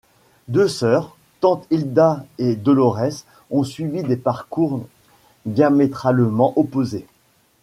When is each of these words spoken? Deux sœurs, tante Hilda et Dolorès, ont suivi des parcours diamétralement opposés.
Deux 0.47 0.67
sœurs, 0.67 1.15
tante 1.41 1.67
Hilda 1.69 2.25
et 2.39 2.55
Dolorès, 2.55 3.23
ont 3.51 3.63
suivi 3.63 4.01
des 4.01 4.15
parcours 4.17 4.83
diamétralement 5.45 6.53
opposés. 6.55 7.05